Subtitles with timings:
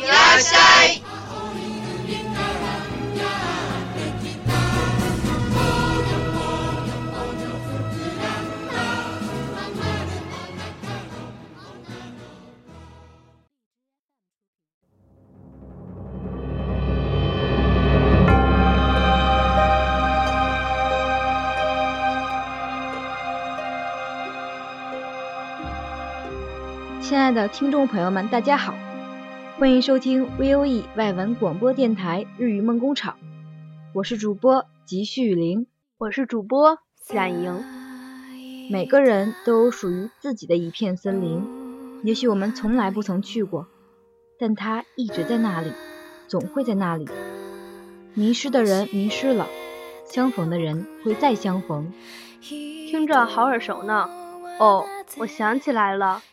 [0.00, 1.02] いらっしゃい。
[27.08, 28.74] 亲爱的听众朋友们，大家好，
[29.61, 33.19] 欢迎收听 VOE 外文广播电台日语梦工厂，
[33.93, 35.67] 我是主播吉旭玲，
[35.99, 36.79] 我是主播
[37.13, 37.63] 冉莹。
[38.71, 41.45] 每个人都有属于自己的一片森林，
[42.03, 43.67] 也许我们从来不曾去过，
[44.39, 45.71] 但它一直在那里，
[46.27, 47.07] 总会在那里。
[48.15, 49.45] 迷失的人迷失了，
[50.05, 51.93] 相逢的人会再相逢。
[52.41, 54.09] 听着好耳熟呢。
[54.59, 54.83] 哦，
[55.19, 56.23] 我想起来了，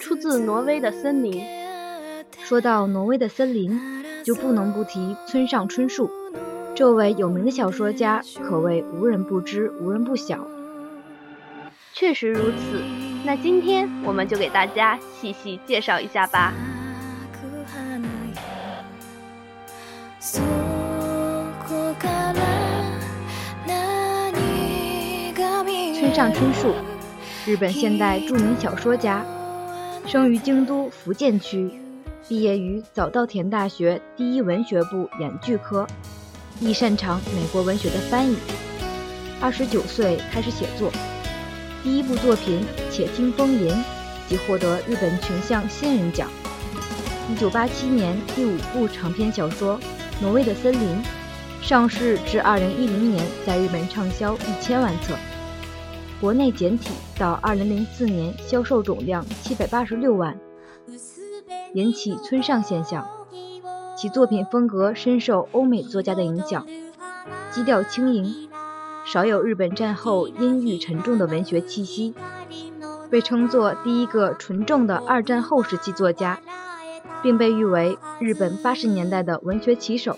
[0.00, 1.65] 出自挪威的森林。
[2.48, 3.76] 说到挪威的森林，
[4.24, 6.08] 就不能不提村上春树。
[6.76, 10.46] 这位有名的小说家可谓无人不知，无人不晓。
[11.92, 12.80] 确实如此。
[13.24, 16.54] 那今天我们就给大家细细介绍一下吧。
[25.98, 26.72] 村上春树。
[27.44, 29.24] 日本现代著名小说家，
[30.06, 31.72] 生于京都福建区，
[32.28, 35.86] 毕业于早稻田大学第一文学部演剧科，
[36.60, 38.36] 亦擅长美国文学的翻译。
[39.40, 40.90] 二十九岁开始写作，
[41.84, 43.68] 第一部作品《且听风吟》
[44.28, 46.28] 即获得日本群像新人奖。
[47.30, 49.78] 一九八七年第五部长篇小说
[50.20, 50.80] 《挪威的森林》
[51.62, 55.14] 上市至二零一零年在日本畅销一千万册。
[56.20, 60.36] 国内简体到二零零四年销售总量七百八十六万，
[61.76, 63.06] 引起村上现象。
[63.98, 66.66] 其作品风格深受欧美作家的影响，
[67.50, 68.48] 基调轻盈，
[69.04, 72.14] 少有日本战后阴郁沉重的文学气息，
[73.10, 76.40] 被称作第一个纯正的二战后时期作家，
[77.22, 80.16] 并被誉为日本八十年代的文学旗手。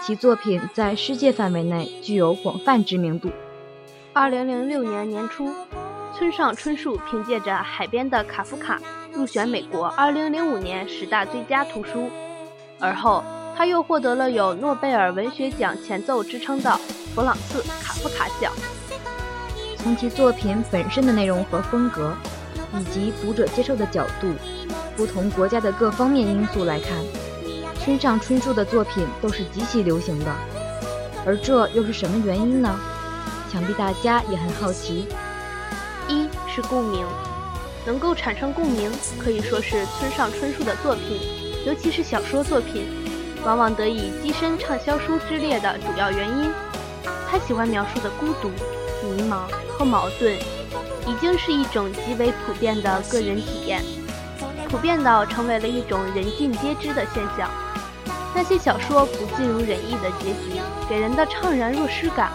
[0.00, 3.30] 其作品在世界范围内具有广泛知名度。
[4.12, 5.48] 二零零六年年初，
[6.22, 8.78] 村上春树凭借着《海边的卡夫卡》
[9.12, 12.08] 入选美国二零零五年十大最佳图书，
[12.78, 13.24] 而后
[13.56, 16.78] 他又获得了有诺贝尔文学奖前奏之称的
[17.12, 18.52] 弗朗茨·卡夫卡奖。
[19.76, 22.14] 从其作品本身的内容和风格，
[22.78, 24.32] 以及读者接受的角度、
[24.96, 26.90] 不同国家的各方面因素来看，
[27.80, 30.32] 村上春树的作品都是极其流行的。
[31.26, 32.78] 而这又是什么原因呢？
[33.50, 35.08] 想必大家也很好奇。
[36.12, 37.06] 一是共鸣，
[37.86, 41.18] 能够产生共鸣，可以说是村上春树的作品，
[41.66, 42.86] 尤其是小说作品，
[43.42, 46.52] 往往得以跻身畅销书之列的主要原因。
[47.30, 48.50] 他喜欢描述的孤独、
[49.02, 50.36] 迷茫和矛盾，
[51.06, 53.82] 已经是一种极为普遍的个人体验，
[54.68, 57.50] 普遍到成为了一种人尽皆知的现象。
[58.34, 60.60] 那些小说不尽如人意的结局，
[60.90, 62.30] 给人的怅然若失感。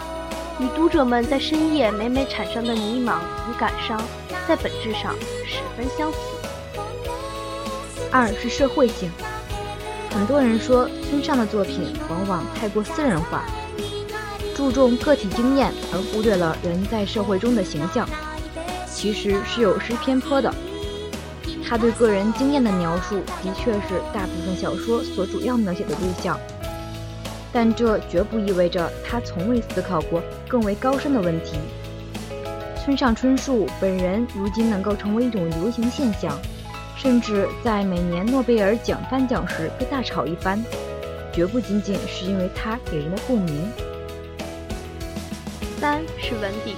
[0.60, 4.00] 与读者们在深夜每每产生的迷茫与感伤，
[4.48, 5.14] 在本质上
[5.46, 6.18] 十分相似。
[8.10, 9.08] 二是社会性，
[10.10, 13.44] 很多人说村上的作品往往太过私人化，
[14.56, 18.08] 注重个体经验而忽略了人在社会中的形象，
[18.90, 20.52] 其实是有失偏颇的。
[21.64, 26.36] 他对个人经验的描述的确是大部分小说所主要描写的对象，
[27.52, 31.58] 但这绝不意味着他从未思考过更为高深的问题。
[32.76, 36.38] 村上春树本人如今能够成为一种流行现象，
[36.96, 40.62] 甚至在每年诺贝尔奖颁奖时被大炒一番，
[41.32, 43.70] 绝不仅仅是因为他给人的共鸣。
[45.80, 46.74] 三是文笔，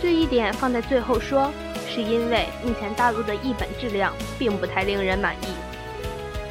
[0.00, 1.50] 这一点放在最后说。
[1.86, 5.46] 是因为目前大陆的译本质量并不太令人满意，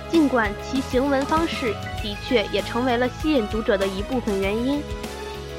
[0.09, 4.83] 尽管其行文方式的确也成为了吸引读者的一部分原因。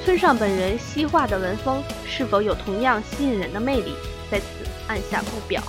[0.04, 3.94] 村上本人西化的文风是否有同样吸引人的魅力，
[4.30, 4.44] 在此
[4.86, 5.62] 按下不表。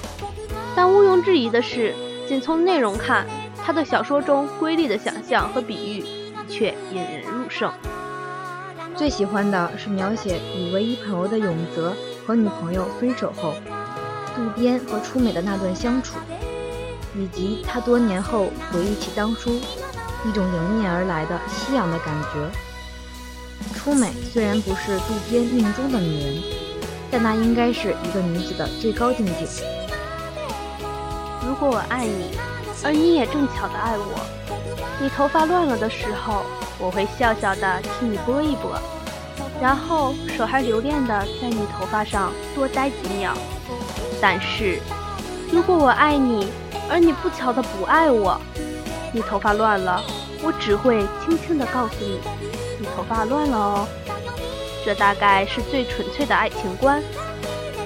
[0.76, 1.96] 但毋庸置疑的是，
[2.28, 3.26] 仅从内容看，
[3.64, 6.04] 他的小说中瑰丽的想象和比喻
[6.50, 7.72] 却引人入胜。
[8.96, 11.96] 最喜欢的是描写与唯一朋友的永泽
[12.28, 13.56] 和女朋友分手后。
[14.36, 16.18] 渡边和初美的那段相处，
[17.18, 19.62] 以及他多年后回忆起当初
[20.28, 22.50] 一种迎面而来的夕阳的感觉。
[23.74, 26.44] 初美虽然不是渡边命中的女人，
[27.12, 29.46] 但那应该是一个女子的最高境界。
[31.48, 32.32] 如果我爱你，
[32.84, 34.20] 而你也正巧的爱我，
[35.00, 36.44] 你头发乱了的时候，
[36.80, 38.78] 我会笑笑的替你拨一拨，
[39.62, 43.34] 然后手还留恋的在你头发上多待几秒。
[44.20, 44.80] 但是，
[45.52, 46.48] 如果我爱你，
[46.90, 48.42] 而你不巧的不爱我，
[49.16, 50.04] 你头发乱了，
[50.44, 52.20] 我只会轻轻的告诉你，
[52.78, 53.88] 你头发乱了哦。
[54.84, 57.02] 这大概是最纯粹的爱情观。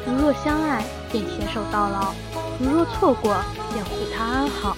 [0.08, 2.16] 如若相爱，便携手到老；
[2.60, 3.36] 如若错过，
[3.72, 4.76] 便护他安好。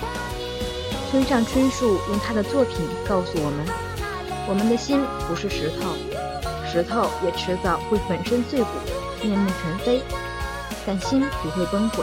[1.09, 3.65] 村上春树用他的作品告诉我们：
[4.49, 4.99] 我们的心
[5.29, 5.95] 不是石头，
[6.69, 8.67] 石头也迟早会粉身碎骨，
[9.23, 10.01] 面目全非。
[10.85, 12.01] 但心不会崩溃。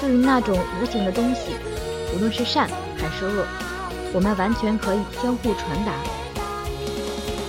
[0.00, 1.56] 对于那种无形的东西，
[2.14, 3.46] 无论是善还是恶，
[4.12, 5.92] 我们完全可以相互传达。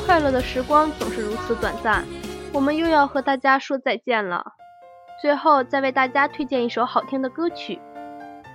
[0.06, 2.06] 快乐的时光总是如此短暂，
[2.54, 4.54] 我们又要和大家说再见了。
[5.22, 7.80] 最后再为大家推荐一首好听的歌曲，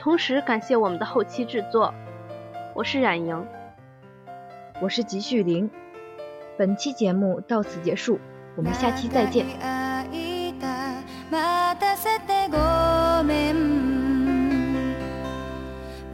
[0.00, 1.92] 同时感谢我们的后期制作。
[2.74, 3.46] 我是冉莹，
[4.80, 5.70] 我是吉旭玲。
[6.56, 8.18] 本期节目到此结束，
[8.56, 9.46] 我们下期再见。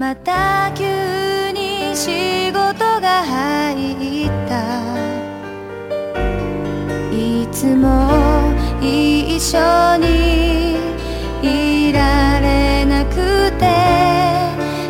[0.00, 0.82] また急
[1.50, 4.64] に仕事が入った。
[7.14, 8.08] いつも
[8.80, 9.58] 一緒
[9.98, 10.78] に
[11.42, 13.68] いられなくて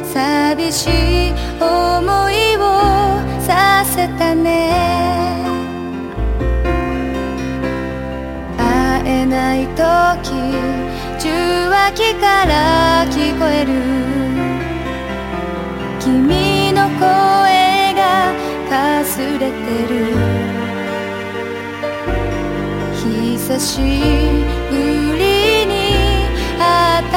[0.04, 0.86] 寂し
[1.30, 2.60] い思いを
[3.40, 4.70] させたね。
[8.56, 10.30] 会えない時
[11.18, 11.28] 受
[11.66, 14.19] 話器から聞こえる。
[16.00, 18.32] 君の声が
[18.70, 19.44] かすれて
[19.88, 19.94] る。
[22.94, 23.80] 久し
[24.70, 24.76] ぶ
[25.16, 25.72] りに
[26.58, 26.62] 会
[27.02, 27.16] った